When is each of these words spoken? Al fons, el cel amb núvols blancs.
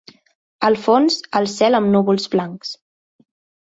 Al 0.69 0.77
fons, 0.85 1.19
el 1.43 1.51
cel 1.59 1.83
amb 1.83 1.93
núvols 1.99 2.29
blancs. 2.37 2.77